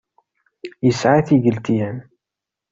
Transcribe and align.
Yesɛa 0.85 1.19
tigletyam. 1.27 1.97